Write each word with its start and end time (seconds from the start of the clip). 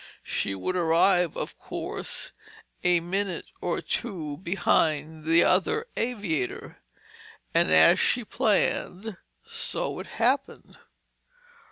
She 0.23 0.55
would 0.55 0.75
arrive, 0.75 1.37
of 1.37 1.59
course, 1.59 2.31
a 2.83 2.99
minute 3.01 3.45
or 3.61 3.81
two 3.81 4.37
behind 4.37 5.25
the 5.25 5.43
other 5.43 5.85
aviator. 5.95 6.79
And 7.53 7.69
as 7.69 7.99
she 7.99 8.25
planned, 8.25 9.17
so 9.43 9.99
it 9.99 10.07
happened. 10.07 10.79